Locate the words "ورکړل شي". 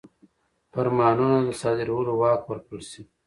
2.47-3.03